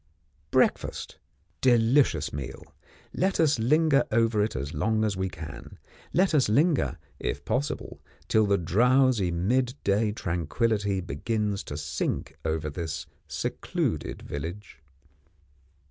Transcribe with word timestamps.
Breakfast. 0.49 1.19
Delicious 1.61 2.33
meal, 2.33 2.73
let 3.13 3.39
us 3.39 3.59
linger 3.59 4.03
over 4.11 4.41
it 4.43 4.55
as 4.55 4.73
long 4.73 5.05
as 5.05 5.15
we 5.15 5.29
can, 5.29 5.77
let 6.11 6.33
us 6.33 6.49
linger, 6.49 6.97
if 7.19 7.45
possible, 7.45 8.01
till 8.27 8.47
the 8.47 8.57
drowsy 8.57 9.29
mid 9.29 9.75
day 9.83 10.11
tranquillity 10.11 11.01
begins 11.01 11.63
to 11.65 11.77
sink 11.77 12.35
over 12.43 12.67
this 12.67 13.05
secluded 13.27 14.23
village. 14.23 14.79